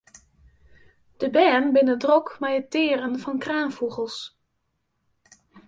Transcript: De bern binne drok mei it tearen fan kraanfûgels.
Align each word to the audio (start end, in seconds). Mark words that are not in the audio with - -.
De 1.17 1.29
bern 1.33 1.67
binne 1.75 1.95
drok 2.03 2.27
mei 2.41 2.53
it 2.61 2.67
tearen 2.73 3.15
fan 3.23 3.39
kraanfûgels. 3.43 4.17